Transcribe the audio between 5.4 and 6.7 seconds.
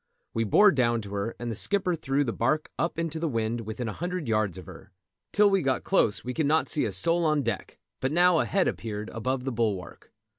we got close we could not